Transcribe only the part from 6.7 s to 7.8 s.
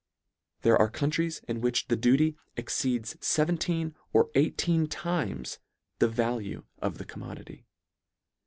of the commodity.